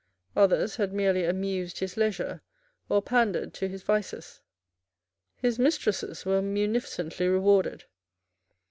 [0.35, 2.41] Others had merely amused his leisure
[2.89, 4.41] or pandered to his vices.
[5.35, 7.83] His mistresses were munificently rewarded.